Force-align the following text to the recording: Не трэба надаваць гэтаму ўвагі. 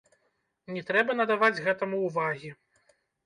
Не 0.77 0.81
трэба 0.87 1.11
надаваць 1.19 1.63
гэтаму 1.69 2.01
ўвагі. 2.07 2.51